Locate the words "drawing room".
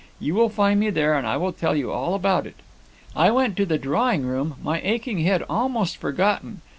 3.77-4.55